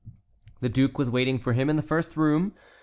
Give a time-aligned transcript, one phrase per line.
[0.61, 2.53] The duke was waiting for him in the first room.